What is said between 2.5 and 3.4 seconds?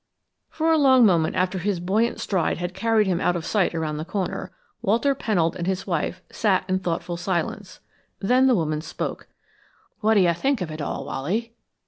had carried him out